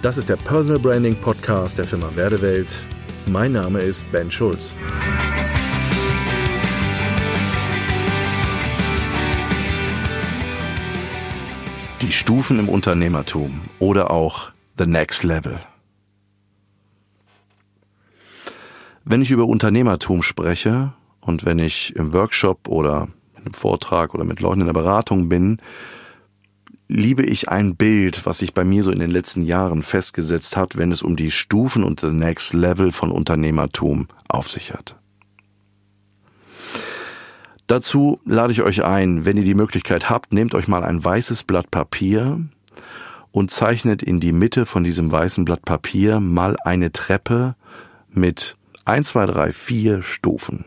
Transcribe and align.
Das 0.00 0.16
ist 0.16 0.28
der 0.28 0.36
Personal 0.36 0.80
Branding 0.80 1.16
Podcast 1.16 1.76
der 1.76 1.84
Firma 1.84 2.08
Werdewelt. 2.14 2.84
Mein 3.26 3.50
Name 3.50 3.80
ist 3.80 4.04
Ben 4.12 4.30
Schulz. 4.30 4.72
Die 12.00 12.12
Stufen 12.12 12.60
im 12.60 12.68
Unternehmertum 12.68 13.60
oder 13.80 14.12
auch 14.12 14.52
The 14.78 14.86
Next 14.86 15.24
Level. 15.24 15.58
Wenn 19.04 19.20
ich 19.20 19.32
über 19.32 19.46
Unternehmertum 19.46 20.22
spreche 20.22 20.92
und 21.20 21.44
wenn 21.44 21.58
ich 21.58 21.96
im 21.96 22.12
Workshop 22.12 22.68
oder 22.68 23.08
in 23.36 23.46
einem 23.46 23.54
Vortrag 23.54 24.14
oder 24.14 24.22
mit 24.22 24.38
Leuten 24.38 24.60
in 24.60 24.66
der 24.68 24.74
Beratung 24.74 25.28
bin, 25.28 25.60
liebe 26.88 27.22
ich 27.22 27.48
ein 27.50 27.76
Bild, 27.76 28.24
was 28.26 28.38
sich 28.38 28.54
bei 28.54 28.64
mir 28.64 28.82
so 28.82 28.90
in 28.90 28.98
den 28.98 29.10
letzten 29.10 29.42
Jahren 29.42 29.82
festgesetzt 29.82 30.56
hat, 30.56 30.76
wenn 30.76 30.90
es 30.90 31.02
um 31.02 31.16
die 31.16 31.30
Stufen 31.30 31.84
und 31.84 32.00
the 32.00 32.10
next 32.10 32.54
level 32.54 32.92
von 32.92 33.12
Unternehmertum 33.12 34.08
auf 34.26 34.48
sich 34.48 34.72
hat. 34.72 34.96
Dazu 37.66 38.18
lade 38.24 38.52
ich 38.52 38.62
euch 38.62 38.82
ein, 38.82 39.26
wenn 39.26 39.36
ihr 39.36 39.44
die 39.44 39.54
Möglichkeit 39.54 40.08
habt, 40.08 40.32
nehmt 40.32 40.54
euch 40.54 40.68
mal 40.68 40.82
ein 40.82 41.04
weißes 41.04 41.44
Blatt 41.44 41.70
Papier 41.70 42.40
und 43.30 43.50
zeichnet 43.50 44.02
in 44.02 44.20
die 44.20 44.32
Mitte 44.32 44.64
von 44.64 44.84
diesem 44.84 45.12
weißen 45.12 45.44
Blatt 45.44 45.66
Papier 45.66 46.18
mal 46.18 46.56
eine 46.64 46.90
Treppe 46.92 47.56
mit 48.08 48.56
1, 48.86 49.08
2, 49.08 49.26
3, 49.26 49.52
4 49.52 50.02
Stufen. 50.02 50.64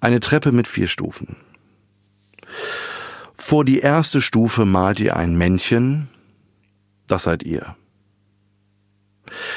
Eine 0.00 0.18
Treppe 0.18 0.50
mit 0.50 0.66
vier 0.66 0.86
Stufen. 0.86 1.36
Vor 3.40 3.64
die 3.64 3.80
erste 3.80 4.20
Stufe 4.20 4.66
malt 4.66 5.00
ihr 5.00 5.16
ein 5.16 5.34
Männchen, 5.34 6.08
das 7.06 7.22
seid 7.22 7.42
ihr. 7.42 7.74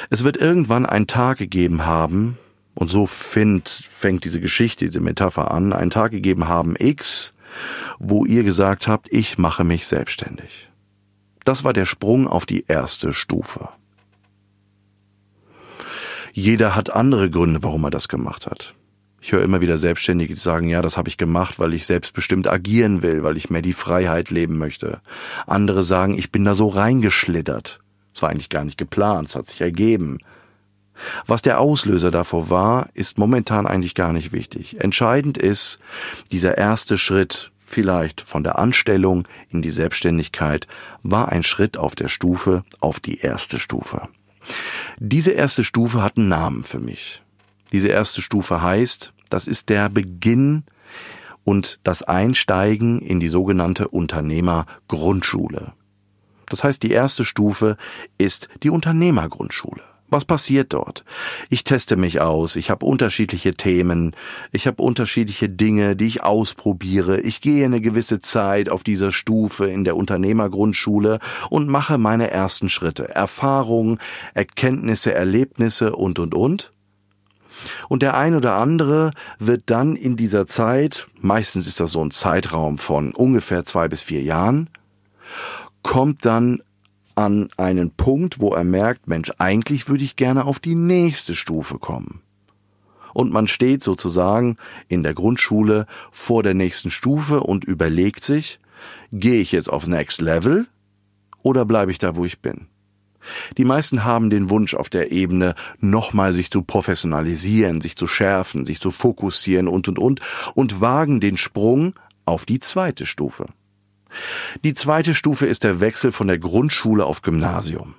Es 0.09 0.23
wird 0.23 0.37
irgendwann 0.37 0.85
einen 0.85 1.05
Tag 1.05 1.37
gegeben 1.37 1.85
haben, 1.85 2.37
und 2.75 2.87
so 2.87 3.05
find, 3.05 3.67
fängt 3.67 4.23
diese 4.23 4.39
Geschichte, 4.39 4.85
diese 4.85 5.01
Metapher 5.01 5.51
an, 5.51 5.73
einen 5.73 5.91
Tag 5.91 6.11
gegeben 6.11 6.47
haben 6.47 6.75
X, 6.79 7.33
wo 7.99 8.25
ihr 8.25 8.43
gesagt 8.43 8.87
habt, 8.87 9.11
ich 9.11 9.37
mache 9.37 9.65
mich 9.65 9.85
selbstständig. 9.85 10.71
Das 11.43 11.65
war 11.65 11.73
der 11.73 11.85
Sprung 11.85 12.25
auf 12.25 12.45
die 12.45 12.63
erste 12.67 13.11
Stufe. 13.11 13.67
Jeder 16.31 16.73
hat 16.73 16.89
andere 16.89 17.29
Gründe, 17.29 17.61
warum 17.63 17.83
er 17.83 17.91
das 17.91 18.07
gemacht 18.07 18.47
hat. 18.47 18.75
Ich 19.23 19.31
höre 19.31 19.41
immer 19.41 19.61
wieder 19.61 19.77
Selbstständige, 19.77 20.33
die 20.33 20.39
sagen, 20.39 20.67
ja, 20.67 20.81
das 20.81 20.97
habe 20.97 21.07
ich 21.07 21.15
gemacht, 21.15 21.57
weil 21.57 21.73
ich 21.73 21.85
selbstbestimmt 21.85 22.45
agieren 22.45 23.03
will, 23.03 23.23
weil 23.23 23.37
ich 23.37 23.49
mehr 23.49 23.61
die 23.61 23.71
Freiheit 23.71 24.31
leben 24.31 24.57
möchte. 24.57 24.99
Andere 25.47 25.85
sagen, 25.85 26.17
ich 26.17 26.29
bin 26.29 26.43
da 26.43 26.55
so 26.55 26.67
reingeschlittert. 26.67 27.79
Es 28.13 28.21
war 28.21 28.31
eigentlich 28.31 28.49
gar 28.49 28.65
nicht 28.65 28.77
geplant, 28.77 29.29
es 29.29 29.37
hat 29.37 29.45
sich 29.45 29.61
ergeben. 29.61 30.17
Was 31.25 31.41
der 31.41 31.61
Auslöser 31.61 32.11
davor 32.11 32.49
war, 32.49 32.89
ist 32.95 33.17
momentan 33.17 33.65
eigentlich 33.65 33.95
gar 33.95 34.11
nicht 34.11 34.33
wichtig. 34.33 34.81
Entscheidend 34.81 35.37
ist 35.37 35.79
dieser 36.33 36.57
erste 36.57 36.97
Schritt, 36.97 37.53
vielleicht 37.59 38.19
von 38.19 38.43
der 38.43 38.59
Anstellung 38.59 39.25
in 39.47 39.61
die 39.61 39.71
Selbstständigkeit, 39.71 40.67
war 41.01 41.29
ein 41.29 41.43
Schritt 41.43 41.77
auf 41.77 41.95
der 41.95 42.09
Stufe 42.09 42.65
auf 42.81 42.99
die 42.99 43.19
erste 43.19 43.57
Stufe. 43.57 44.09
Diese 44.99 45.31
erste 45.31 45.63
Stufe 45.63 46.01
hat 46.01 46.17
einen 46.17 46.27
Namen 46.27 46.65
für 46.65 46.79
mich. 46.79 47.23
Diese 47.73 47.87
erste 47.87 48.21
Stufe 48.21 48.61
heißt, 48.61 49.12
das 49.33 49.47
ist 49.47 49.69
der 49.69 49.89
Beginn 49.89 50.63
und 51.43 51.79
das 51.83 52.03
Einsteigen 52.03 52.99
in 52.99 53.19
die 53.19 53.29
sogenannte 53.29 53.87
Unternehmergrundschule. 53.87 55.73
Das 56.47 56.63
heißt, 56.63 56.83
die 56.83 56.91
erste 56.91 57.25
Stufe 57.25 57.77
ist 58.19 58.47
die 58.61 58.69
Unternehmergrundschule. 58.69 59.81
Was 60.09 60.25
passiert 60.25 60.73
dort? 60.73 61.03
Ich 61.49 61.63
teste 61.63 61.95
mich 61.95 62.21
aus, 62.21 62.55
ich 62.55 62.69
habe 62.69 62.85
unterschiedliche 62.85 63.55
Themen, 63.55 64.15
ich 64.51 64.67
habe 64.67 64.83
unterschiedliche 64.83 65.49
Dinge, 65.49 65.95
die 65.95 66.05
ich 66.05 66.21
ausprobiere, 66.21 67.19
ich 67.21 67.41
gehe 67.41 67.65
eine 67.65 67.81
gewisse 67.81 68.19
Zeit 68.19 68.69
auf 68.69 68.83
dieser 68.83 69.11
Stufe 69.11 69.65
in 69.65 69.83
der 69.83 69.95
Unternehmergrundschule 69.95 71.17
und 71.49 71.67
mache 71.67 71.97
meine 71.97 72.29
ersten 72.29 72.69
Schritte, 72.69 73.09
Erfahrungen, 73.09 73.97
Erkenntnisse, 74.35 75.11
Erlebnisse 75.11 75.95
und 75.95 76.19
und 76.19 76.35
und. 76.35 76.71
Und 77.89 78.01
der 78.01 78.15
ein 78.15 78.35
oder 78.35 78.55
andere 78.55 79.11
wird 79.39 79.63
dann 79.67 79.95
in 79.95 80.15
dieser 80.15 80.45
Zeit, 80.45 81.07
meistens 81.19 81.67
ist 81.67 81.79
das 81.79 81.91
so 81.91 82.03
ein 82.03 82.11
Zeitraum 82.11 82.77
von 82.77 83.13
ungefähr 83.13 83.65
zwei 83.65 83.87
bis 83.87 84.03
vier 84.03 84.21
Jahren, 84.21 84.69
kommt 85.81 86.25
dann 86.25 86.61
an 87.15 87.49
einen 87.57 87.91
Punkt, 87.91 88.39
wo 88.39 88.53
er 88.53 88.63
merkt, 88.63 89.07
Mensch, 89.07 89.31
eigentlich 89.37 89.87
würde 89.87 90.03
ich 90.03 90.15
gerne 90.15 90.45
auf 90.45 90.59
die 90.59 90.75
nächste 90.75 91.35
Stufe 91.35 91.77
kommen. 91.77 92.21
Und 93.13 93.31
man 93.31 93.47
steht 93.47 93.83
sozusagen 93.83 94.57
in 94.87 95.03
der 95.03 95.13
Grundschule 95.13 95.85
vor 96.11 96.41
der 96.41 96.55
nächsten 96.55 96.89
Stufe 96.89 97.41
und 97.41 97.63
überlegt 97.63 98.23
sich, 98.23 98.59
gehe 99.11 99.39
ich 99.39 99.51
jetzt 99.51 99.71
auf 99.71 99.85
Next 99.85 100.19
Level 100.21 100.65
oder 101.43 101.65
bleibe 101.65 101.91
ich 101.91 101.99
da, 101.99 102.15
wo 102.15 102.25
ich 102.25 102.39
bin? 102.39 102.67
Die 103.57 103.65
meisten 103.65 104.03
haben 104.03 104.29
den 104.29 104.49
Wunsch 104.49 104.73
auf 104.73 104.89
der 104.89 105.11
Ebene, 105.11 105.55
nochmal 105.79 106.33
sich 106.33 106.51
zu 106.51 106.61
professionalisieren, 106.61 107.81
sich 107.81 107.95
zu 107.95 108.07
schärfen, 108.07 108.65
sich 108.65 108.79
zu 108.79 108.91
fokussieren 108.91 109.67
und 109.67 109.87
und 109.87 109.99
und 109.99 110.21
und 110.55 110.81
wagen 110.81 111.19
den 111.19 111.37
Sprung 111.37 111.93
auf 112.25 112.45
die 112.45 112.59
zweite 112.59 113.05
Stufe. 113.05 113.45
Die 114.63 114.73
zweite 114.73 115.13
Stufe 115.13 115.47
ist 115.47 115.63
der 115.63 115.79
Wechsel 115.79 116.11
von 116.11 116.27
der 116.27 116.39
Grundschule 116.39 117.05
auf 117.05 117.21
Gymnasium. 117.21 117.95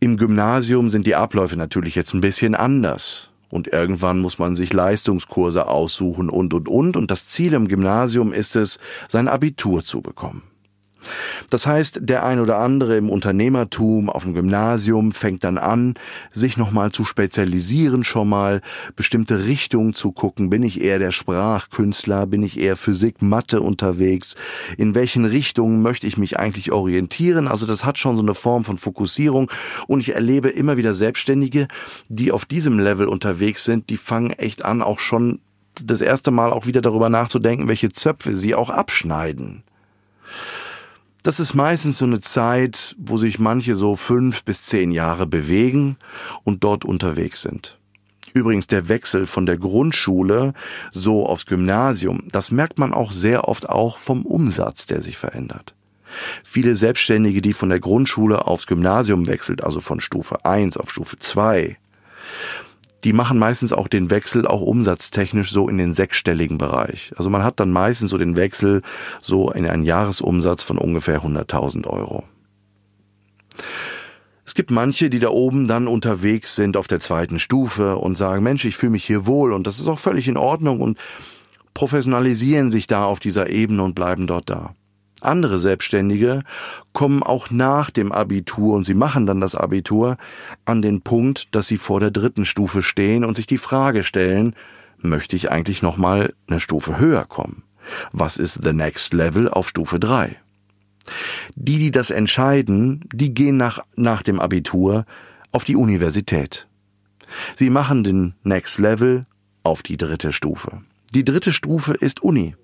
Im 0.00 0.16
Gymnasium 0.16 0.90
sind 0.90 1.06
die 1.06 1.14
Abläufe 1.14 1.56
natürlich 1.56 1.94
jetzt 1.94 2.14
ein 2.14 2.20
bisschen 2.20 2.54
anders. 2.54 3.30
Und 3.50 3.68
irgendwann 3.68 4.18
muss 4.18 4.38
man 4.38 4.54
sich 4.54 4.72
Leistungskurse 4.72 5.66
aussuchen 5.66 6.28
und, 6.28 6.52
und, 6.52 6.68
und. 6.68 6.96
Und 6.96 7.10
das 7.10 7.28
Ziel 7.28 7.54
im 7.54 7.66
Gymnasium 7.66 8.32
ist 8.32 8.56
es, 8.56 8.78
sein 9.08 9.26
Abitur 9.26 9.82
zu 9.82 10.02
bekommen. 10.02 10.42
Das 11.50 11.66
heißt, 11.66 12.00
der 12.02 12.24
ein 12.24 12.40
oder 12.40 12.58
andere 12.58 12.96
im 12.96 13.10
Unternehmertum 13.10 14.10
auf 14.10 14.24
dem 14.24 14.34
Gymnasium 14.34 15.12
fängt 15.12 15.44
dann 15.44 15.58
an, 15.58 15.94
sich 16.32 16.56
nochmal 16.56 16.92
zu 16.92 17.04
spezialisieren, 17.04 18.04
schon 18.04 18.28
mal 18.28 18.60
bestimmte 18.96 19.44
Richtungen 19.44 19.94
zu 19.94 20.12
gucken. 20.12 20.50
Bin 20.50 20.62
ich 20.62 20.80
eher 20.80 20.98
der 20.98 21.12
Sprachkünstler? 21.12 22.26
Bin 22.26 22.42
ich 22.42 22.58
eher 22.58 22.76
Physik, 22.76 23.22
Mathe 23.22 23.60
unterwegs? 23.60 24.34
In 24.76 24.94
welchen 24.94 25.24
Richtungen 25.24 25.82
möchte 25.82 26.06
ich 26.06 26.18
mich 26.18 26.38
eigentlich 26.38 26.72
orientieren? 26.72 27.48
Also 27.48 27.66
das 27.66 27.84
hat 27.84 27.98
schon 27.98 28.16
so 28.16 28.22
eine 28.22 28.34
Form 28.34 28.64
von 28.64 28.78
Fokussierung 28.78 29.50
und 29.86 30.00
ich 30.00 30.14
erlebe 30.14 30.48
immer 30.48 30.76
wieder 30.76 30.94
Selbstständige, 30.94 31.68
die 32.08 32.32
auf 32.32 32.44
diesem 32.44 32.78
Level 32.78 33.06
unterwegs 33.06 33.64
sind, 33.64 33.90
die 33.90 33.96
fangen 33.96 34.30
echt 34.30 34.64
an, 34.64 34.82
auch 34.82 34.98
schon 34.98 35.40
das 35.84 36.00
erste 36.00 36.30
Mal 36.30 36.52
auch 36.52 36.66
wieder 36.66 36.80
darüber 36.80 37.08
nachzudenken, 37.08 37.68
welche 37.68 37.90
Zöpfe 37.90 38.34
sie 38.34 38.54
auch 38.54 38.70
abschneiden. 38.70 39.62
Das 41.28 41.40
ist 41.40 41.52
meistens 41.52 41.98
so 41.98 42.06
eine 42.06 42.20
Zeit, 42.20 42.96
wo 42.98 43.18
sich 43.18 43.38
manche 43.38 43.74
so 43.74 43.96
fünf 43.96 44.44
bis 44.44 44.62
zehn 44.62 44.90
Jahre 44.90 45.26
bewegen 45.26 45.98
und 46.42 46.64
dort 46.64 46.86
unterwegs 46.86 47.42
sind. 47.42 47.78
Übrigens 48.32 48.66
der 48.66 48.88
Wechsel 48.88 49.26
von 49.26 49.44
der 49.44 49.58
Grundschule 49.58 50.54
so 50.90 51.26
aufs 51.26 51.44
Gymnasium, 51.44 52.22
das 52.32 52.50
merkt 52.50 52.78
man 52.78 52.94
auch 52.94 53.12
sehr 53.12 53.46
oft 53.46 53.68
auch 53.68 53.98
vom 53.98 54.24
Umsatz, 54.24 54.86
der 54.86 55.02
sich 55.02 55.18
verändert. 55.18 55.74
Viele 56.44 56.74
Selbstständige, 56.74 57.42
die 57.42 57.52
von 57.52 57.68
der 57.68 57.80
Grundschule 57.80 58.46
aufs 58.46 58.66
Gymnasium 58.66 59.26
wechselt, 59.26 59.62
also 59.62 59.80
von 59.80 60.00
Stufe 60.00 60.46
1 60.46 60.78
auf 60.78 60.90
Stufe 60.90 61.18
2, 61.18 61.76
die 63.08 63.14
machen 63.14 63.38
meistens 63.38 63.72
auch 63.72 63.88
den 63.88 64.10
Wechsel 64.10 64.46
auch 64.46 64.60
umsatztechnisch 64.60 65.50
so 65.50 65.66
in 65.66 65.78
den 65.78 65.94
sechsstelligen 65.94 66.58
Bereich. 66.58 67.10
Also 67.16 67.30
man 67.30 67.42
hat 67.42 67.58
dann 67.58 67.70
meistens 67.70 68.10
so 68.10 68.18
den 68.18 68.36
Wechsel 68.36 68.82
so 69.22 69.50
in 69.50 69.66
einen 69.66 69.82
Jahresumsatz 69.82 70.62
von 70.62 70.76
ungefähr 70.76 71.22
100.000 71.22 71.86
Euro. 71.86 72.24
Es 74.44 74.52
gibt 74.52 74.70
manche, 74.70 75.08
die 75.08 75.20
da 75.20 75.30
oben 75.30 75.68
dann 75.68 75.88
unterwegs 75.88 76.54
sind 76.54 76.76
auf 76.76 76.86
der 76.86 77.00
zweiten 77.00 77.38
Stufe 77.38 77.96
und 77.96 78.18
sagen, 78.18 78.42
Mensch, 78.42 78.66
ich 78.66 78.76
fühle 78.76 78.92
mich 78.92 79.06
hier 79.06 79.24
wohl 79.24 79.54
und 79.54 79.66
das 79.66 79.80
ist 79.80 79.88
auch 79.88 79.98
völlig 79.98 80.28
in 80.28 80.36
Ordnung 80.36 80.82
und 80.82 80.98
professionalisieren 81.72 82.70
sich 82.70 82.88
da 82.88 83.06
auf 83.06 83.20
dieser 83.20 83.48
Ebene 83.48 83.84
und 83.84 83.94
bleiben 83.94 84.26
dort 84.26 84.50
da. 84.50 84.74
Andere 85.20 85.58
Selbstständige 85.58 86.42
kommen 86.92 87.22
auch 87.22 87.50
nach 87.50 87.90
dem 87.90 88.12
Abitur 88.12 88.74
und 88.74 88.84
sie 88.84 88.94
machen 88.94 89.26
dann 89.26 89.40
das 89.40 89.56
Abitur 89.56 90.16
an 90.64 90.80
den 90.80 91.02
Punkt, 91.02 91.54
dass 91.54 91.66
sie 91.66 91.76
vor 91.76 91.98
der 91.98 92.12
dritten 92.12 92.44
Stufe 92.44 92.82
stehen 92.82 93.24
und 93.24 93.34
sich 93.34 93.46
die 93.46 93.58
Frage 93.58 94.04
stellen, 94.04 94.54
möchte 94.98 95.34
ich 95.36 95.50
eigentlich 95.50 95.82
nochmal 95.82 96.34
eine 96.46 96.60
Stufe 96.60 96.98
höher 96.98 97.24
kommen? 97.24 97.64
Was 98.12 98.36
ist 98.36 98.62
the 98.62 98.72
next 98.72 99.12
level 99.12 99.48
auf 99.48 99.68
Stufe 99.68 99.98
drei? 99.98 100.36
Die, 101.54 101.78
die 101.78 101.90
das 101.90 102.10
entscheiden, 102.10 103.04
die 103.12 103.32
gehen 103.34 103.56
nach, 103.56 103.84
nach 103.96 104.22
dem 104.22 104.40
Abitur 104.40 105.04
auf 105.52 105.64
die 105.64 105.76
Universität. 105.76 106.68
Sie 107.56 107.70
machen 107.70 108.04
den 108.04 108.34
next 108.42 108.78
level 108.78 109.26
auf 109.62 109.82
die 109.82 109.96
dritte 109.96 110.32
Stufe. 110.32 110.82
Die 111.14 111.24
dritte 111.24 111.52
Stufe 111.52 111.94
ist 111.94 112.22
Uni. 112.22 112.54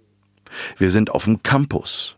Wir 0.78 0.90
sind 0.90 1.10
auf 1.10 1.24
dem 1.24 1.42
Campus. 1.42 2.16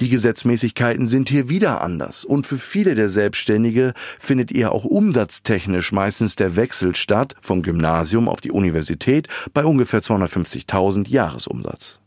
Die 0.00 0.08
Gesetzmäßigkeiten 0.08 1.06
sind 1.06 1.28
hier 1.28 1.48
wieder 1.48 1.82
anders 1.82 2.24
und 2.24 2.46
für 2.46 2.58
viele 2.58 2.94
der 2.94 3.08
Selbstständige 3.08 3.94
findet 4.18 4.52
eher 4.52 4.72
auch 4.72 4.84
umsatztechnisch 4.84 5.92
meistens 5.92 6.36
der 6.36 6.56
Wechsel 6.56 6.94
statt 6.94 7.34
vom 7.40 7.62
Gymnasium 7.62 8.28
auf 8.28 8.40
die 8.40 8.50
Universität 8.50 9.28
bei 9.52 9.64
ungefähr 9.64 10.00
250.000 10.00 11.08
Jahresumsatz. 11.08 12.00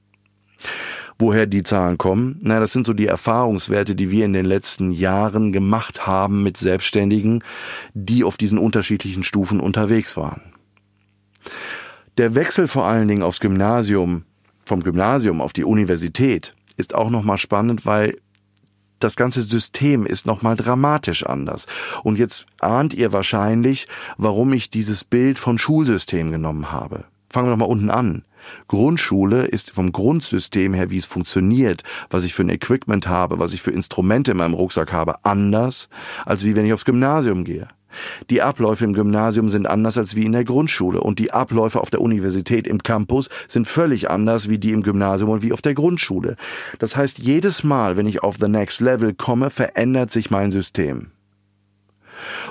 Woher 1.21 1.47
die 1.47 1.63
Zahlen 1.63 1.97
kommen? 1.97 2.37
Na, 2.41 2.61
das 2.61 2.71
sind 2.71 2.85
so 2.85 2.93
die 2.93 3.07
Erfahrungswerte, 3.07 3.93
die 3.93 4.09
wir 4.09 4.23
in 4.23 4.31
den 4.31 4.45
letzten 4.45 4.91
Jahren 4.91 5.51
gemacht 5.51 6.07
haben 6.07 6.43
mit 6.43 6.55
Selbstständigen, 6.55 7.43
die 7.93 8.23
auf 8.23 8.37
diesen 8.37 8.57
unterschiedlichen 8.57 9.23
Stufen 9.23 9.59
unterwegs 9.59 10.15
waren. 10.15 10.53
Der 12.17 12.35
Wechsel 12.35 12.67
vor 12.67 12.85
allen 12.85 13.09
Dingen 13.09 13.23
aufs 13.23 13.41
Gymnasium, 13.41 14.23
vom 14.65 14.81
Gymnasium 14.81 15.41
auf 15.41 15.51
die 15.51 15.65
Universität, 15.65 16.55
ist 16.79 16.95
auch 16.95 17.09
nochmal 17.09 17.37
spannend, 17.37 17.85
weil 17.85 18.17
das 18.99 19.15
ganze 19.15 19.41
System 19.41 20.05
ist 20.05 20.25
nochmal 20.25 20.55
dramatisch 20.55 21.25
anders. 21.25 21.67
Und 22.03 22.17
jetzt 22.17 22.45
ahnt 22.59 22.93
ihr 22.93 23.13
wahrscheinlich, 23.13 23.87
warum 24.17 24.51
ich 24.53 24.69
dieses 24.69 25.03
Bild 25.03 25.39
von 25.39 25.57
Schulsystem 25.57 26.31
genommen 26.31 26.71
habe. 26.71 27.05
Fangen 27.29 27.47
wir 27.47 27.51
nochmal 27.51 27.69
unten 27.69 27.89
an. 27.89 28.23
Grundschule 28.67 29.45
ist 29.45 29.71
vom 29.71 29.91
Grundsystem 29.91 30.73
her, 30.73 30.89
wie 30.89 30.97
es 30.97 31.05
funktioniert, 31.05 31.83
was 32.09 32.23
ich 32.23 32.33
für 32.33 32.43
ein 32.43 32.49
Equipment 32.49 33.07
habe, 33.07 33.39
was 33.39 33.53
ich 33.53 33.61
für 33.61 33.71
Instrumente 33.71 34.31
in 34.31 34.37
meinem 34.37 34.53
Rucksack 34.53 34.91
habe, 34.91 35.23
anders, 35.23 35.89
als 36.25 36.43
wie 36.43 36.55
wenn 36.55 36.65
ich 36.65 36.73
aufs 36.73 36.85
Gymnasium 36.85 37.43
gehe. 37.43 37.67
Die 38.29 38.41
Abläufe 38.41 38.85
im 38.85 38.93
Gymnasium 38.93 39.49
sind 39.49 39.67
anders 39.67 39.97
als 39.97 40.15
wie 40.15 40.25
in 40.25 40.31
der 40.31 40.43
Grundschule 40.43 41.01
und 41.01 41.19
die 41.19 41.31
Abläufe 41.31 41.79
auf 41.81 41.89
der 41.89 42.01
Universität 42.01 42.67
im 42.67 42.83
Campus 42.83 43.29
sind 43.47 43.67
völlig 43.67 44.09
anders 44.09 44.49
wie 44.49 44.57
die 44.57 44.71
im 44.71 44.83
Gymnasium 44.83 45.29
und 45.29 45.43
wie 45.43 45.53
auf 45.53 45.61
der 45.61 45.73
Grundschule. 45.73 46.35
Das 46.79 46.95
heißt, 46.95 47.19
jedes 47.19 47.63
Mal, 47.63 47.97
wenn 47.97 48.07
ich 48.07 48.23
auf 48.23 48.37
the 48.39 48.47
next 48.47 48.81
level 48.81 49.13
komme, 49.13 49.49
verändert 49.49 50.11
sich 50.11 50.31
mein 50.31 50.51
System. 50.51 51.11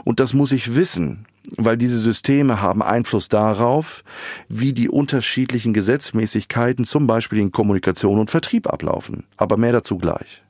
Und 0.05 0.20
das 0.20 0.32
muss 0.32 0.52
ich 0.52 0.75
wissen, 0.75 1.26
weil 1.56 1.76
diese 1.76 1.99
Systeme 1.99 2.61
haben 2.61 2.82
Einfluss 2.82 3.29
darauf, 3.29 4.05
wie 4.49 4.73
die 4.73 4.88
unterschiedlichen 4.88 5.73
Gesetzmäßigkeiten 5.73 6.84
zum 6.84 7.06
Beispiel 7.06 7.38
in 7.38 7.52
Kommunikation 7.52 8.19
und 8.19 8.31
Vertrieb 8.31 8.67
ablaufen. 8.67 9.26
Aber 9.37 9.56
mehr 9.56 9.73
dazu 9.73 9.99
gleich. 9.99 10.43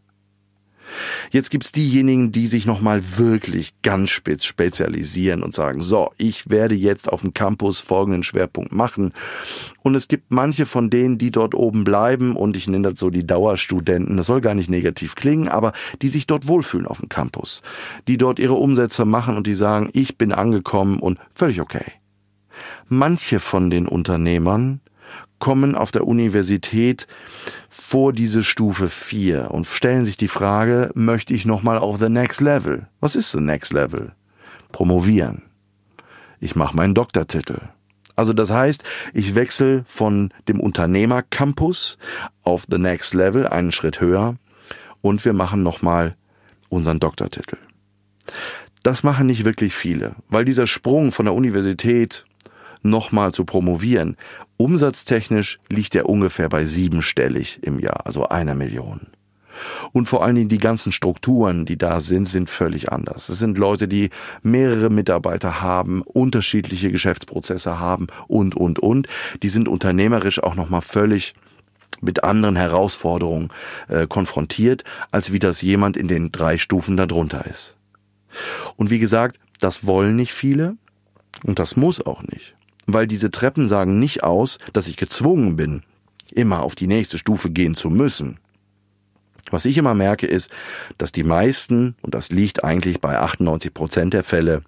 Jetzt 1.31 1.51
gibt's 1.51 1.73
diejenigen, 1.73 2.33
die 2.33 2.47
sich 2.47 2.67
nochmal 2.67 3.03
wirklich 3.19 3.81
ganz 3.83 4.11
spitz 4.11 4.45
spezialisieren 4.45 5.43
und 5.43 5.55
sagen, 5.55 5.83
so, 5.83 6.11
ich 6.17 6.51
werde 6.51 6.75
jetzt 6.75 7.11
auf 7.11 7.23
dem 7.23 7.35
Campus 7.35 7.81
folgenden 7.81 8.23
Schwerpunkt 8.23 8.73
machen. 8.73 9.13
Und 9.83 9.95
es 9.95 10.09
gibt 10.09 10.31
manche 10.31 10.67
von 10.67 10.91
denen, 10.91 11.19
die 11.19 11.31
dort 11.31 11.55
oben 11.55 11.85
bleiben 11.85 12.37
und 12.37 12.57
ich 12.57 12.69
nenne 12.69 12.91
das 12.91 13.01
so 13.01 13.11
die 13.11 13.27
Dauerstudenten, 13.27 14.17
das 14.17 14.27
soll 14.27 14.41
gar 14.41 14.55
nicht 14.55 14.71
negativ 14.71 15.15
klingen, 15.15 15.49
aber 15.49 15.73
die 16.03 16.09
sich 16.09 16.27
dort 16.27 16.49
wohlfühlen 16.49 16.87
auf 16.87 17.01
dem 17.01 17.09
Campus, 17.09 17.63
die 18.07 18.19
dort 18.19 18.39
ihre 18.39 18.55
Umsätze 18.55 19.05
machen 19.05 19.37
und 19.37 19.47
die 19.47 19.55
sagen, 19.55 19.91
ich 19.93 20.19
bin 20.19 20.33
angekommen 20.33 20.99
und 20.99 21.19
völlig 21.35 21.61
okay. 21.61 21.85
Manche 22.89 23.39
von 23.39 23.71
den 23.71 23.87
Unternehmern 23.87 24.81
kommen 25.39 25.75
auf 25.75 25.91
der 25.91 26.07
Universität 26.07 27.07
vor 27.69 28.13
diese 28.13 28.43
Stufe 28.43 28.89
4 28.89 29.51
und 29.51 29.67
stellen 29.67 30.05
sich 30.05 30.17
die 30.17 30.29
Frage, 30.29 30.91
möchte 30.95 31.35
ich 31.35 31.47
nochmal 31.47 31.79
auf 31.79 31.99
the 31.99 32.09
next 32.09 32.41
level? 32.41 32.89
Was 33.01 33.17
ist 33.17 33.33
the 33.33 33.41
next 33.41 33.73
level? 33.73 34.13
Promovieren. 34.73 35.43
Ich 36.41 36.57
mache 36.57 36.77
meinen 36.77 36.95
Doktortitel. 36.95 37.61
Also 38.17 38.33
das 38.33 38.51
heißt, 38.51 38.83
ich 39.15 39.37
wechsle 39.37 39.85
von 39.87 40.33
dem 40.49 40.61
Unternehmercampus 40.61 41.99
auf 42.43 42.67
the 42.69 42.79
next 42.79 43.15
level, 43.15 43.47
einen 43.47 43.71
Schritt 43.71 44.01
höher, 44.01 44.37
und 45.01 45.25
wir 45.25 45.33
machen 45.33 45.63
nochmal 45.63 46.17
unseren 46.69 46.99
Doktortitel. 46.99 47.59
Das 48.83 49.05
machen 49.05 49.27
nicht 49.27 49.45
wirklich 49.45 49.75
viele, 49.75 50.17
weil 50.29 50.45
dieser 50.45 50.67
Sprung 50.67 51.13
von 51.13 51.27
der 51.27 51.35
Universität 51.35 52.25
nochmal 52.83 53.33
zu 53.33 53.45
promovieren. 53.45 54.17
Umsatztechnisch 54.57 55.61
liegt 55.69 55.95
er 55.95 56.09
ungefähr 56.09 56.49
bei 56.49 56.65
siebenstellig 56.65 57.61
im 57.63 57.79
Jahr, 57.79 58.07
also 58.07 58.29
einer 58.29 58.55
Million. 58.55 59.09
Und 59.93 60.07
vor 60.07 60.25
allen 60.25 60.37
Dingen 60.37 60.49
die 60.49 60.59
ganzen 60.59 60.93
Strukturen, 60.93 61.65
die 61.65 61.77
da 61.79 62.01
sind, 62.01 62.29
sind 62.29 62.49
völlig 62.51 62.93
anders. 62.93 63.29
Es 63.29 63.39
sind 63.39 63.59
Leute, 63.59 63.89
die 63.89 64.11
mehrere 64.43 64.91
Mitarbeiter 64.91 65.61
haben, 65.61 66.03
unterschiedliche 66.03 66.91
Geschäftsprozesse 66.91 67.79
haben 67.79 68.07
und, 68.27 68.55
und, 68.55 68.79
und. 68.79 69.09
Die 69.43 69.49
sind 69.49 69.69
unternehmerisch 69.69 70.43
auch 70.43 70.55
nochmal 70.55 70.83
völlig 70.83 71.35
mit 72.01 72.23
anderen 72.23 72.57
Herausforderungen 72.57 73.49
äh, 73.89 74.07
konfrontiert, 74.07 74.85
als 75.11 75.33
wie 75.33 75.41
das 75.41 75.63
jemand 75.63 75.97
in 75.97 76.07
den 76.07 76.31
drei 76.31 76.57
Stufen 76.59 76.97
darunter 76.97 77.47
ist. 77.47 77.77
Und 78.77 78.91
wie 78.91 78.99
gesagt, 78.99 79.41
das 79.61 79.87
wollen 79.87 80.15
nicht 80.15 80.33
viele 80.33 80.77
und 81.43 81.59
das 81.59 81.77
muss 81.77 82.05
auch 82.05 82.23
nicht 82.23 82.58
weil 82.89 83.07
diese 83.07 83.31
Treppen 83.31 83.69
sagen 83.69 83.99
nicht 83.99 84.25
aus, 84.25 84.59
dass 84.73 84.89
ich 84.89 84.97
gezwungen 84.97 85.57
bin, 85.57 85.83
immer 86.33 86.63
auf 86.63 86.75
die 86.75 86.87
nächste 86.87 87.19
Stufe 87.19 87.51
gehen 87.51 87.75
zu 87.75 87.91
müssen. 87.91 88.41
Was 89.51 89.65
ich 89.65 89.79
immer 89.79 89.95
merke 89.95 90.27
ist, 90.27 90.51
dass 90.99 91.13
die 91.13 91.23
meisten, 91.23 91.97
und 92.03 92.15
das 92.15 92.31
liegt 92.31 92.65
eigentlich 92.65 93.01
bei 93.01 93.19
98 93.19 93.73
Prozent 93.73 94.15
der 94.15 94.23
Fälle, 94.23 94.63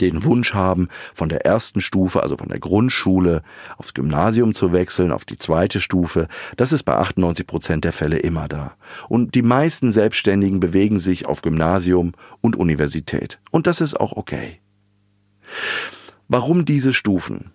den 0.00 0.24
Wunsch 0.24 0.54
haben, 0.54 0.88
von 1.14 1.28
der 1.28 1.46
ersten 1.46 1.80
Stufe, 1.80 2.22
also 2.22 2.36
von 2.36 2.48
der 2.48 2.58
Grundschule, 2.58 3.42
aufs 3.76 3.94
Gymnasium 3.94 4.54
zu 4.54 4.72
wechseln, 4.72 5.12
auf 5.12 5.24
die 5.24 5.36
zweite 5.36 5.80
Stufe. 5.80 6.28
Das 6.56 6.72
ist 6.72 6.82
bei 6.82 6.96
98 6.96 7.46
Prozent 7.46 7.84
der 7.84 7.92
Fälle 7.92 8.18
immer 8.18 8.48
da. 8.48 8.74
Und 9.08 9.34
die 9.34 9.42
meisten 9.42 9.92
Selbstständigen 9.92 10.58
bewegen 10.58 10.98
sich 10.98 11.26
auf 11.26 11.42
Gymnasium 11.42 12.12
und 12.40 12.56
Universität. 12.56 13.38
Und 13.50 13.66
das 13.66 13.80
ist 13.80 13.98
auch 13.98 14.12
okay. 14.12 14.60
Warum 16.28 16.64
diese 16.64 16.92
Stufen? 16.92 17.50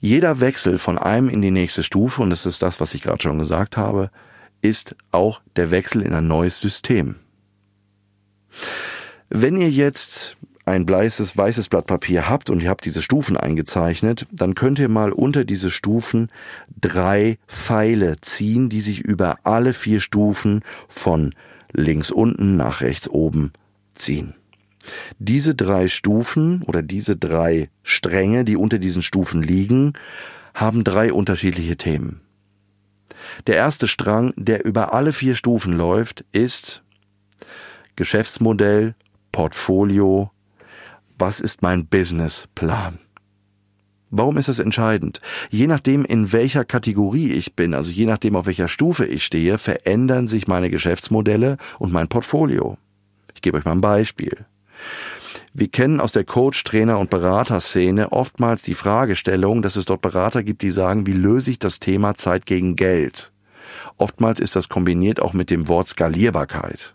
Jeder 0.00 0.40
Wechsel 0.40 0.78
von 0.78 0.98
einem 0.98 1.28
in 1.28 1.42
die 1.42 1.50
nächste 1.50 1.82
Stufe, 1.82 2.22
und 2.22 2.30
das 2.30 2.46
ist 2.46 2.62
das, 2.62 2.80
was 2.80 2.94
ich 2.94 3.02
gerade 3.02 3.22
schon 3.22 3.38
gesagt 3.38 3.76
habe, 3.76 4.10
ist 4.62 4.96
auch 5.12 5.40
der 5.56 5.70
Wechsel 5.70 6.02
in 6.02 6.14
ein 6.14 6.26
neues 6.26 6.60
System. 6.60 7.16
Wenn 9.28 9.56
ihr 9.56 9.70
jetzt 9.70 10.36
ein 10.64 10.84
bleißes 10.84 11.36
weißes 11.36 11.68
Blatt 11.68 11.86
Papier 11.86 12.28
habt 12.28 12.50
und 12.50 12.60
ihr 12.60 12.68
habt 12.68 12.84
diese 12.84 13.00
Stufen 13.00 13.36
eingezeichnet, 13.36 14.26
dann 14.32 14.54
könnt 14.54 14.78
ihr 14.78 14.88
mal 14.88 15.12
unter 15.12 15.44
diese 15.44 15.70
Stufen 15.70 16.28
drei 16.80 17.38
Pfeile 17.46 18.20
ziehen, 18.20 18.68
die 18.68 18.80
sich 18.80 19.00
über 19.00 19.38
alle 19.44 19.72
vier 19.72 20.00
Stufen 20.00 20.62
von 20.88 21.34
links 21.72 22.10
unten 22.10 22.56
nach 22.56 22.80
rechts 22.80 23.08
oben 23.08 23.52
ziehen. 23.94 24.34
Diese 25.18 25.54
drei 25.54 25.88
Stufen 25.88 26.62
oder 26.62 26.82
diese 26.82 27.16
drei 27.16 27.70
Stränge, 27.82 28.44
die 28.44 28.56
unter 28.56 28.78
diesen 28.78 29.02
Stufen 29.02 29.42
liegen, 29.42 29.92
haben 30.54 30.84
drei 30.84 31.12
unterschiedliche 31.12 31.76
Themen. 31.76 32.20
Der 33.46 33.56
erste 33.56 33.88
Strang, 33.88 34.32
der 34.36 34.64
über 34.64 34.94
alle 34.94 35.12
vier 35.12 35.34
Stufen 35.34 35.72
läuft, 35.72 36.24
ist 36.32 36.82
Geschäftsmodell, 37.96 38.94
Portfolio, 39.32 40.30
was 41.18 41.40
ist 41.40 41.62
mein 41.62 41.86
Businessplan? 41.86 42.98
Warum 44.10 44.36
ist 44.36 44.48
das 44.48 44.60
entscheidend? 44.60 45.20
Je 45.50 45.66
nachdem, 45.66 46.04
in 46.04 46.32
welcher 46.32 46.64
Kategorie 46.64 47.32
ich 47.32 47.56
bin, 47.56 47.74
also 47.74 47.90
je 47.90 48.06
nachdem, 48.06 48.36
auf 48.36 48.46
welcher 48.46 48.68
Stufe 48.68 49.04
ich 49.04 49.24
stehe, 49.24 49.58
verändern 49.58 50.26
sich 50.26 50.46
meine 50.46 50.70
Geschäftsmodelle 50.70 51.56
und 51.78 51.92
mein 51.92 52.08
Portfolio. 52.08 52.78
Ich 53.34 53.42
gebe 53.42 53.58
euch 53.58 53.64
mal 53.64 53.72
ein 53.72 53.80
Beispiel. 53.80 54.46
Wir 55.54 55.68
kennen 55.68 56.00
aus 56.00 56.12
der 56.12 56.24
Coach, 56.24 56.64
Trainer 56.64 56.98
und 56.98 57.10
Beraterszene 57.10 58.12
oftmals 58.12 58.62
die 58.62 58.74
Fragestellung, 58.74 59.62
dass 59.62 59.76
es 59.76 59.86
dort 59.86 60.02
Berater 60.02 60.42
gibt, 60.42 60.62
die 60.62 60.70
sagen, 60.70 61.06
wie 61.06 61.12
löse 61.12 61.50
ich 61.50 61.58
das 61.58 61.80
Thema 61.80 62.14
Zeit 62.14 62.46
gegen 62.46 62.76
Geld? 62.76 63.32
Oftmals 63.96 64.40
ist 64.40 64.56
das 64.56 64.68
kombiniert 64.68 65.20
auch 65.20 65.32
mit 65.32 65.50
dem 65.50 65.68
Wort 65.68 65.88
Skalierbarkeit. 65.88 66.94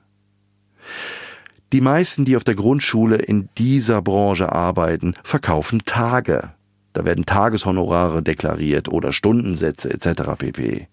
Die 1.73 1.81
meisten, 1.81 2.25
die 2.25 2.35
auf 2.35 2.43
der 2.43 2.55
Grundschule 2.55 3.15
in 3.15 3.49
dieser 3.57 4.01
Branche 4.01 4.51
arbeiten, 4.51 5.15
verkaufen 5.23 5.83
Tage. 5.85 6.51
Da 6.93 7.05
werden 7.05 7.25
Tageshonorare 7.25 8.21
deklariert 8.21 8.89
oder 8.89 9.13
Stundensätze 9.13 9.89
etc. 9.89 10.35
pp. 10.37 10.87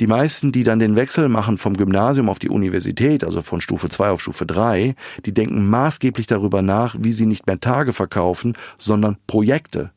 Die 0.00 0.06
meisten, 0.06 0.50
die 0.50 0.64
dann 0.64 0.78
den 0.78 0.96
Wechsel 0.96 1.28
machen 1.28 1.58
vom 1.58 1.76
Gymnasium 1.76 2.28
auf 2.28 2.38
die 2.38 2.48
Universität, 2.48 3.22
also 3.24 3.42
von 3.42 3.60
Stufe 3.60 3.88
2 3.88 4.10
auf 4.10 4.20
Stufe 4.20 4.46
3, 4.46 4.94
die 5.24 5.34
denken 5.34 5.68
maßgeblich 5.68 6.26
darüber 6.26 6.62
nach, 6.62 6.96
wie 6.98 7.12
sie 7.12 7.26
nicht 7.26 7.46
mehr 7.46 7.60
Tage 7.60 7.92
verkaufen, 7.92 8.56
sondern 8.76 9.18
Projekte. 9.26 9.92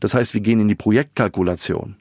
Das 0.00 0.14
heißt, 0.14 0.34
wir 0.34 0.40
gehen 0.40 0.60
in 0.60 0.68
die 0.68 0.74
Projektkalkulation. 0.74 1.96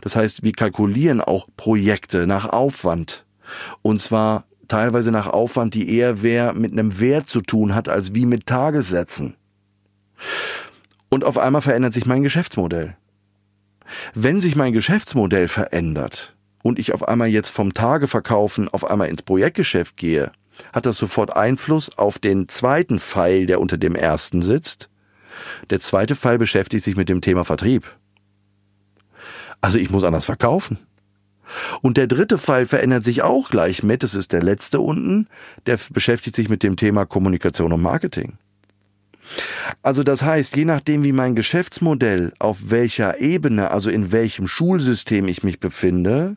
Das 0.00 0.16
heißt, 0.16 0.42
wir 0.42 0.52
kalkulieren 0.52 1.20
auch 1.20 1.46
Projekte 1.56 2.26
nach 2.26 2.46
Aufwand. 2.46 3.24
Und 3.82 4.00
zwar 4.00 4.44
teilweise 4.66 5.10
nach 5.10 5.26
Aufwand, 5.26 5.74
die 5.74 5.96
eher 5.96 6.22
wer 6.22 6.52
mit 6.52 6.72
einem 6.72 7.00
Wert 7.00 7.28
zu 7.28 7.40
tun 7.40 7.74
hat, 7.74 7.88
als 7.88 8.14
wie 8.14 8.26
mit 8.26 8.46
Tagessätzen. 8.46 9.34
Und 11.08 11.24
auf 11.24 11.38
einmal 11.38 11.62
verändert 11.62 11.94
sich 11.94 12.06
mein 12.06 12.22
Geschäftsmodell. 12.22 12.96
Wenn 14.14 14.40
sich 14.40 14.56
mein 14.56 14.72
Geschäftsmodell 14.72 15.48
verändert, 15.48 16.34
und 16.62 16.78
ich 16.78 16.92
auf 16.92 17.06
einmal 17.06 17.28
jetzt 17.28 17.50
vom 17.50 17.72
Tageverkaufen 17.72 18.68
auf 18.68 18.84
einmal 18.84 19.08
ins 19.08 19.22
Projektgeschäft 19.22 19.96
gehe, 19.96 20.32
hat 20.72 20.86
das 20.86 20.96
sofort 20.96 21.36
Einfluss 21.36 21.96
auf 21.96 22.18
den 22.18 22.48
zweiten 22.48 22.98
Pfeil, 22.98 23.46
der 23.46 23.60
unter 23.60 23.78
dem 23.78 23.94
ersten 23.94 24.42
sitzt. 24.42 24.90
Der 25.70 25.80
zweite 25.80 26.16
Pfeil 26.16 26.38
beschäftigt 26.38 26.84
sich 26.84 26.96
mit 26.96 27.08
dem 27.08 27.20
Thema 27.20 27.44
Vertrieb. 27.44 27.96
Also 29.60 29.78
ich 29.78 29.90
muss 29.90 30.04
anders 30.04 30.24
verkaufen. 30.24 30.78
Und 31.80 31.96
der 31.96 32.06
dritte 32.06 32.38
Pfeil 32.38 32.66
verändert 32.66 33.04
sich 33.04 33.22
auch 33.22 33.48
gleich 33.48 33.82
mit, 33.82 34.02
das 34.02 34.14
ist 34.14 34.32
der 34.32 34.42
letzte 34.42 34.80
unten, 34.80 35.28
der 35.66 35.78
beschäftigt 35.90 36.36
sich 36.36 36.48
mit 36.48 36.62
dem 36.62 36.76
Thema 36.76 37.06
Kommunikation 37.06 37.72
und 37.72 37.80
Marketing. 37.80 38.36
Also 39.82 40.02
das 40.02 40.22
heißt, 40.22 40.56
je 40.56 40.64
nachdem, 40.64 41.04
wie 41.04 41.12
mein 41.12 41.34
Geschäftsmodell, 41.34 42.32
auf 42.38 42.70
welcher 42.70 43.20
Ebene, 43.20 43.70
also 43.70 43.90
in 43.90 44.12
welchem 44.12 44.46
Schulsystem 44.46 45.28
ich 45.28 45.42
mich 45.42 45.60
befinde, 45.60 46.36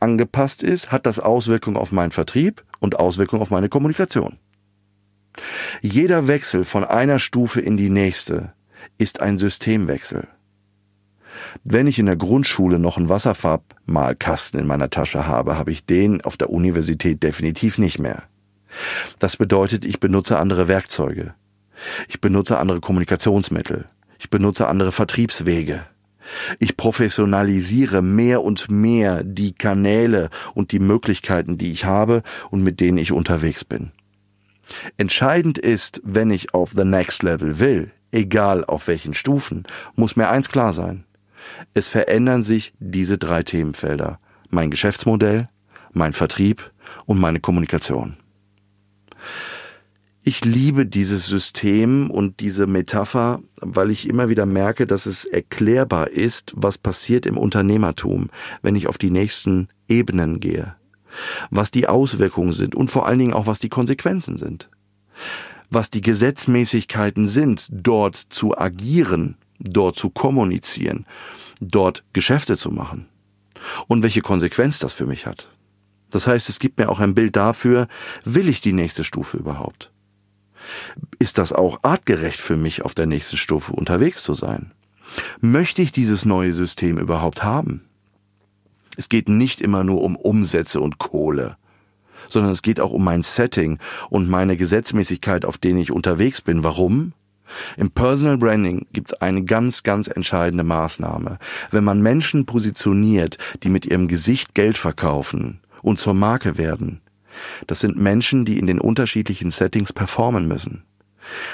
angepasst 0.00 0.62
ist, 0.62 0.92
hat 0.92 1.06
das 1.06 1.18
Auswirkungen 1.18 1.76
auf 1.76 1.92
meinen 1.92 2.10
Vertrieb 2.10 2.64
und 2.80 2.98
Auswirkungen 2.98 3.42
auf 3.42 3.50
meine 3.50 3.68
Kommunikation. 3.68 4.38
Jeder 5.80 6.26
Wechsel 6.26 6.64
von 6.64 6.84
einer 6.84 7.18
Stufe 7.18 7.60
in 7.60 7.76
die 7.76 7.90
nächste 7.90 8.52
ist 8.98 9.20
ein 9.20 9.38
Systemwechsel. 9.38 10.26
Wenn 11.62 11.86
ich 11.86 11.98
in 11.98 12.06
der 12.06 12.16
Grundschule 12.16 12.78
noch 12.78 12.96
einen 12.96 13.08
Wasserfarbmalkasten 13.08 14.58
in 14.58 14.66
meiner 14.66 14.90
Tasche 14.90 15.26
habe, 15.26 15.56
habe 15.56 15.70
ich 15.70 15.86
den 15.86 16.20
auf 16.22 16.36
der 16.36 16.50
Universität 16.50 17.22
definitiv 17.22 17.78
nicht 17.78 17.98
mehr. 17.98 18.24
Das 19.18 19.36
bedeutet, 19.36 19.84
ich 19.84 20.00
benutze 20.00 20.38
andere 20.38 20.68
Werkzeuge. 20.68 21.34
Ich 22.08 22.20
benutze 22.20 22.58
andere 22.58 22.80
Kommunikationsmittel. 22.80 23.86
Ich 24.18 24.30
benutze 24.30 24.66
andere 24.66 24.92
Vertriebswege. 24.92 25.84
Ich 26.58 26.76
professionalisiere 26.76 28.02
mehr 28.02 28.42
und 28.42 28.70
mehr 28.70 29.24
die 29.24 29.52
Kanäle 29.52 30.28
und 30.54 30.72
die 30.72 30.78
Möglichkeiten, 30.80 31.56
die 31.56 31.72
ich 31.72 31.84
habe 31.84 32.22
und 32.50 32.62
mit 32.62 32.80
denen 32.80 32.98
ich 32.98 33.12
unterwegs 33.12 33.64
bin. 33.64 33.92
Entscheidend 34.96 35.56
ist, 35.56 36.02
wenn 36.04 36.30
ich 36.30 36.52
auf 36.52 36.72
the 36.72 36.84
next 36.84 37.22
level 37.22 37.58
will, 37.58 37.90
egal 38.12 38.64
auf 38.64 38.88
welchen 38.88 39.14
Stufen, 39.14 39.64
muss 39.94 40.16
mir 40.16 40.28
eins 40.28 40.48
klar 40.48 40.72
sein. 40.72 41.04
Es 41.72 41.88
verändern 41.88 42.42
sich 42.42 42.74
diese 42.78 43.16
drei 43.16 43.42
Themenfelder. 43.42 44.18
Mein 44.50 44.70
Geschäftsmodell, 44.70 45.48
mein 45.92 46.12
Vertrieb 46.12 46.70
und 47.06 47.18
meine 47.18 47.40
Kommunikation. 47.40 48.16
Ich 50.28 50.44
liebe 50.44 50.84
dieses 50.84 51.24
System 51.24 52.10
und 52.10 52.40
diese 52.40 52.66
Metapher, 52.66 53.40
weil 53.62 53.90
ich 53.90 54.06
immer 54.06 54.28
wieder 54.28 54.44
merke, 54.44 54.86
dass 54.86 55.06
es 55.06 55.24
erklärbar 55.24 56.10
ist, 56.10 56.52
was 56.54 56.76
passiert 56.76 57.24
im 57.24 57.38
Unternehmertum, 57.38 58.28
wenn 58.60 58.76
ich 58.76 58.88
auf 58.88 58.98
die 58.98 59.08
nächsten 59.08 59.68
Ebenen 59.88 60.38
gehe. 60.38 60.76
Was 61.48 61.70
die 61.70 61.88
Auswirkungen 61.88 62.52
sind 62.52 62.74
und 62.74 62.90
vor 62.90 63.06
allen 63.06 63.20
Dingen 63.20 63.32
auch, 63.32 63.46
was 63.46 63.58
die 63.58 63.70
Konsequenzen 63.70 64.36
sind. 64.36 64.68
Was 65.70 65.88
die 65.88 66.02
Gesetzmäßigkeiten 66.02 67.26
sind, 67.26 67.66
dort 67.72 68.16
zu 68.16 68.54
agieren, 68.54 69.38
dort 69.58 69.96
zu 69.96 70.10
kommunizieren, 70.10 71.06
dort 71.62 72.04
Geschäfte 72.12 72.58
zu 72.58 72.70
machen. 72.70 73.08
Und 73.86 74.02
welche 74.02 74.20
Konsequenz 74.20 74.78
das 74.78 74.92
für 74.92 75.06
mich 75.06 75.24
hat. 75.24 75.48
Das 76.10 76.26
heißt, 76.26 76.50
es 76.50 76.58
gibt 76.58 76.78
mir 76.78 76.90
auch 76.90 77.00
ein 77.00 77.14
Bild 77.14 77.34
dafür, 77.34 77.88
will 78.26 78.50
ich 78.50 78.60
die 78.60 78.74
nächste 78.74 79.04
Stufe 79.04 79.38
überhaupt? 79.38 79.90
Ist 81.18 81.38
das 81.38 81.52
auch 81.52 81.80
artgerecht 81.82 82.40
für 82.40 82.56
mich, 82.56 82.82
auf 82.82 82.94
der 82.94 83.06
nächsten 83.06 83.36
Stufe 83.36 83.72
unterwegs 83.72 84.22
zu 84.22 84.34
sein? 84.34 84.72
Möchte 85.40 85.82
ich 85.82 85.92
dieses 85.92 86.24
neue 86.24 86.52
System 86.52 86.98
überhaupt 86.98 87.42
haben? 87.42 87.84
Es 88.96 89.08
geht 89.08 89.28
nicht 89.28 89.60
immer 89.60 89.84
nur 89.84 90.02
um 90.02 90.16
Umsätze 90.16 90.80
und 90.80 90.98
Kohle, 90.98 91.56
sondern 92.28 92.50
es 92.52 92.62
geht 92.62 92.80
auch 92.80 92.92
um 92.92 93.04
mein 93.04 93.22
Setting 93.22 93.78
und 94.10 94.28
meine 94.28 94.56
Gesetzmäßigkeit, 94.56 95.44
auf 95.44 95.58
denen 95.58 95.78
ich 95.78 95.92
unterwegs 95.92 96.42
bin. 96.42 96.64
Warum? 96.64 97.12
Im 97.76 97.90
Personal 97.90 98.36
Branding 98.36 98.86
gibt 98.92 99.12
es 99.12 99.20
eine 99.20 99.44
ganz, 99.44 99.82
ganz 99.82 100.08
entscheidende 100.08 100.64
Maßnahme. 100.64 101.38
Wenn 101.70 101.84
man 101.84 102.02
Menschen 102.02 102.44
positioniert, 102.44 103.38
die 103.62 103.70
mit 103.70 103.86
ihrem 103.86 104.08
Gesicht 104.08 104.54
Geld 104.54 104.76
verkaufen 104.76 105.60
und 105.80 105.98
zur 105.98 106.14
Marke 106.14 106.58
werden, 106.58 107.00
das 107.66 107.80
sind 107.80 107.96
Menschen, 107.96 108.44
die 108.44 108.58
in 108.58 108.66
den 108.66 108.80
unterschiedlichen 108.80 109.50
Settings 109.50 109.92
performen 109.92 110.46
müssen. 110.46 110.84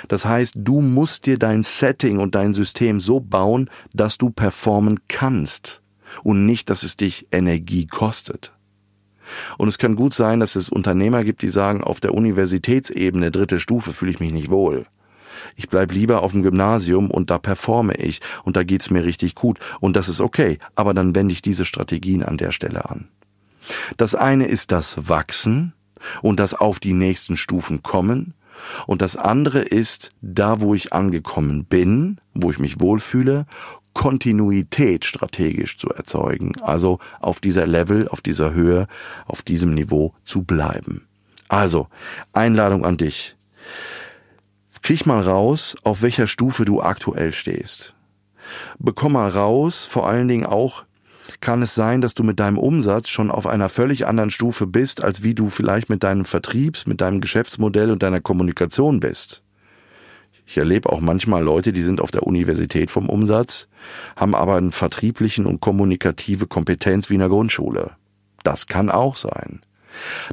Das 0.09 0.25
heißt, 0.25 0.55
du 0.57 0.81
musst 0.81 1.27
dir 1.27 1.39
dein 1.39 1.63
Setting 1.63 2.19
und 2.19 2.35
dein 2.35 2.55
System 2.55 3.01
so 3.01 3.21
bauen, 3.21 3.71
dass 3.93 4.19
du 4.19 4.31
performen 4.31 5.01
kannst 5.09 5.83
und 6.23 6.47
nicht, 6.47 6.71
dass 6.71 6.83
es 6.83 6.97
dich 6.97 7.27
Energie 7.33 7.87
kostet. 7.87 8.53
Und 9.57 9.69
es 9.69 9.79
kann 9.79 9.97
gut 9.97 10.15
sein, 10.15 10.41
dass 10.41 10.55
es 10.55 10.69
Unternehmer 10.69 11.25
gibt, 11.25 11.43
die 11.43 11.49
sagen, 11.49 11.83
auf 11.83 12.01
der 12.01 12.15
Universitätsebene 12.15 13.31
dritte 13.31 13.59
Stufe 13.59 13.93
fühle 13.93 14.11
ich 14.11 14.21
mich 14.21 14.33
nicht 14.33 14.51
wohl. 14.51 14.87
Ich 15.57 15.69
bleib 15.69 15.93
lieber 15.93 16.23
auf 16.23 16.33
dem 16.33 16.43
Gymnasium 16.43 17.11
und 17.11 17.31
da 17.31 17.39
performe 17.39 17.95
ich 17.95 18.21
und 18.45 18.57
da 18.57 18.65
geht's 18.65 18.91
mir 18.91 19.05
richtig 19.05 19.35
gut 19.35 19.59
und 19.81 19.97
das 19.97 20.09
ist 20.09 20.21
okay, 20.21 20.59
aber 20.75 20.95
dann 20.95 21.15
wende 21.15 21.33
ich 21.33 21.43
diese 21.43 21.65
Strategien 21.65 22.23
an 22.23 22.37
der 22.37 22.51
Stelle 22.51 22.89
an. 22.89 23.09
Das 23.97 24.15
eine 24.15 24.47
ist 24.47 24.73
das 24.73 25.09
Wachsen 25.09 25.74
und 26.23 26.41
das 26.41 26.55
auf 26.55 26.81
die 26.81 26.93
nächsten 26.93 27.37
Stufen 27.37 27.83
kommen. 27.83 28.35
Und 28.87 29.03
das 29.03 29.17
andere 29.17 29.61
ist, 29.61 30.11
da 30.23 30.61
wo 30.61 30.75
ich 30.75 30.93
angekommen 30.93 31.65
bin, 31.65 32.19
wo 32.35 32.51
ich 32.51 32.59
mich 32.59 32.81
wohlfühle, 32.81 33.47
Kontinuität 33.95 35.05
strategisch 35.05 35.79
zu 35.79 35.89
erzeugen. 35.89 36.53
Also 36.63 36.99
auf 37.21 37.41
dieser 37.41 37.67
Level, 37.67 38.09
auf 38.09 38.21
dieser 38.21 38.55
Höhe, 38.55 38.87
auf 39.27 39.43
diesem 39.43 39.75
Niveau 39.75 40.15
zu 40.25 40.43
bleiben. 40.43 41.07
Also, 41.49 41.89
Einladung 42.33 42.85
an 42.85 42.97
dich. 42.97 43.37
Krieg 44.85 45.07
mal 45.07 45.23
raus, 45.23 45.77
auf 45.83 46.03
welcher 46.03 46.27
Stufe 46.27 46.67
du 46.67 46.83
aktuell 46.83 47.33
stehst. 47.33 47.95
Bekomm 48.79 49.13
mal 49.13 49.31
raus, 49.31 49.87
vor 49.87 50.07
allen 50.07 50.29
Dingen 50.29 50.45
auch, 50.45 50.85
kann 51.41 51.63
es 51.63 51.75
sein, 51.75 52.01
dass 52.01 52.15
du 52.15 52.23
mit 52.23 52.41
deinem 52.41 52.59
Umsatz 52.59 53.09
schon 53.09 53.31
auf 53.31 53.47
einer 53.47 53.69
völlig 53.69 54.07
anderen 54.07 54.31
Stufe 54.31 54.67
bist, 54.67 55.03
als 55.03 55.23
wie 55.23 55.35
du 55.35 55.49
vielleicht 55.49 55.89
mit 55.89 56.03
deinem 56.03 56.25
Vertriebs, 56.25 56.87
mit 56.87 57.01
deinem 57.01 57.21
Geschäftsmodell 57.21 57.91
und 57.91 58.03
deiner 58.03 58.21
Kommunikation 58.21 59.01
bist. 59.01 59.43
Ich 60.47 60.59
erlebe 60.59 60.91
auch 60.91 61.01
manchmal 61.01 61.43
Leute, 61.43 61.73
die 61.73 61.83
sind 61.83 62.01
auf 62.01 62.11
der 62.11 62.25
Universität 62.25 62.91
vom 62.91 63.09
Umsatz, 63.09 63.69
haben 64.17 64.35
aber 64.35 64.57
einen 64.57 64.73
vertrieblichen 64.73 65.47
und 65.47 65.61
kommunikative 65.61 66.47
Kompetenz 66.47 67.09
wie 67.09 67.15
in 67.15 67.21
der 67.21 67.31
Grundschule. 67.31 67.93
Das 68.43 68.67
kann 68.67 68.91
auch 68.91 69.17
sein. 69.17 69.61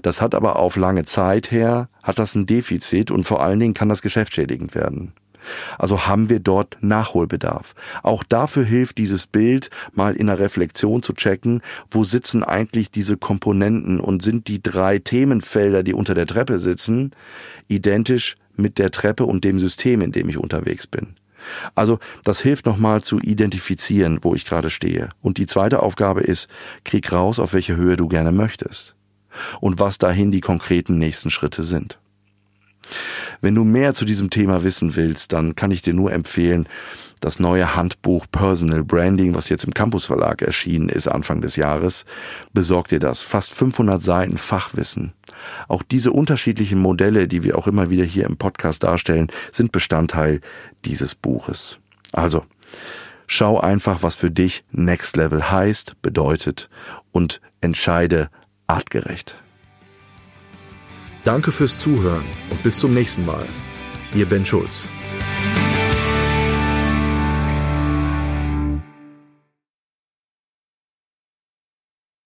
Das 0.01 0.21
hat 0.21 0.36
aber 0.36 0.57
auf 0.57 0.75
lange 0.75 1.05
Zeit 1.05 1.51
her, 1.51 1.88
hat 2.03 2.19
das 2.19 2.36
ein 2.36 2.45
Defizit 2.45 3.12
und 3.12 3.24
vor 3.24 3.41
allen 3.41 3.60
Dingen 3.60 3.74
kann 3.74 3.89
das 3.89 4.01
geschäftsschädigend 4.01 4.75
werden. 4.75 5.13
Also 5.77 6.07
haben 6.07 6.29
wir 6.29 6.39
dort 6.39 6.77
Nachholbedarf. 6.81 7.74
Auch 8.03 8.24
dafür 8.24 8.63
hilft 8.63 8.98
dieses 8.98 9.27
Bild, 9.27 9.69
mal 9.93 10.15
in 10.15 10.27
der 10.27 10.39
Reflexion 10.39 11.03
zu 11.03 11.13
checken, 11.13 11.62
wo 11.89 12.03
sitzen 12.03 12.43
eigentlich 12.43 12.91
diese 12.91 13.17
Komponenten 13.17 14.00
und 14.00 14.21
sind 14.21 14.48
die 14.48 14.62
drei 14.62 15.00
Themenfelder, 15.00 15.83
die 15.83 15.93
unter 15.93 16.13
der 16.13 16.27
Treppe 16.27 16.60
sitzen, 16.60 17.12
identisch 17.67 18.36
mit 18.55 18.77
der 18.77 18.91
Treppe 18.91 19.25
und 19.25 19.43
dem 19.43 19.60
System, 19.60 20.01
in 20.01 20.12
dem 20.12 20.29
ich 20.29 20.38
unterwegs 20.38 20.88
bin. 20.88 21.15
Also 21.74 22.00
das 22.24 22.39
hilft 22.39 22.65
nochmal 22.65 23.01
zu 23.01 23.19
identifizieren, 23.19 24.19
wo 24.21 24.36
ich 24.36 24.45
gerade 24.45 24.69
stehe. 24.69 25.10
Und 25.21 25.38
die 25.38 25.48
zweite 25.48 25.81
Aufgabe 25.81 26.21
ist, 26.21 26.48
krieg 26.83 27.12
raus, 27.12 27.39
auf 27.39 27.53
welche 27.53 27.75
Höhe 27.75 27.98
du 27.98 28.07
gerne 28.07 28.31
möchtest 28.31 28.95
und 29.60 29.79
was 29.79 29.98
dahin 29.98 30.31
die 30.31 30.41
konkreten 30.41 30.98
nächsten 30.98 31.29
Schritte 31.29 31.63
sind. 31.63 32.00
Wenn 33.41 33.55
du 33.55 33.63
mehr 33.63 33.93
zu 33.93 34.05
diesem 34.05 34.29
Thema 34.29 34.63
wissen 34.63 34.95
willst, 34.95 35.33
dann 35.33 35.55
kann 35.55 35.71
ich 35.71 35.81
dir 35.81 35.93
nur 35.93 36.11
empfehlen, 36.11 36.67
das 37.21 37.39
neue 37.39 37.75
Handbuch 37.75 38.25
Personal 38.31 38.83
Branding, 38.83 39.35
was 39.35 39.50
jetzt 39.50 39.63
im 39.63 39.73
Campus 39.73 40.05
Verlag 40.05 40.41
erschienen 40.41 40.89
ist 40.89 41.07
Anfang 41.07 41.39
des 41.41 41.55
Jahres. 41.55 42.05
Besorg 42.51 42.88
dir 42.88 43.00
das. 43.00 43.21
Fast 43.21 43.53
500 43.53 44.01
Seiten 44.01 44.38
Fachwissen. 44.38 45.13
Auch 45.67 45.83
diese 45.83 46.11
unterschiedlichen 46.11 46.79
Modelle, 46.79 47.27
die 47.27 47.43
wir 47.43 47.57
auch 47.57 47.67
immer 47.67 47.89
wieder 47.89 48.03
hier 48.03 48.25
im 48.25 48.38
Podcast 48.38 48.83
darstellen, 48.83 49.27
sind 49.51 49.71
Bestandteil 49.71 50.41
dieses 50.83 51.13
Buches. 51.13 51.79
Also, 52.11 52.45
schau 53.27 53.59
einfach, 53.59 54.01
was 54.01 54.15
für 54.15 54.31
dich 54.31 54.63
Next 54.71 55.15
Level 55.15 55.51
heißt, 55.51 56.01
bedeutet 56.01 56.69
und 57.11 57.39
entscheide 57.61 58.29
artgerecht. 58.65 59.40
Danke 61.23 61.51
fürs 61.51 61.77
Zuhören 61.77 62.25
und 62.49 62.63
bis 62.63 62.79
zum 62.79 62.93
nächsten 62.93 63.25
Mal. 63.25 63.45
Ihr 64.15 64.25
Ben 64.25 64.43
Schulz. 64.43 64.87